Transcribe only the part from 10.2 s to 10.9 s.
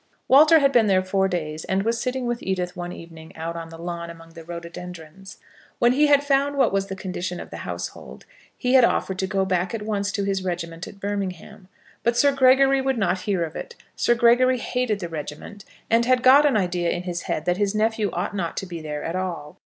his regiment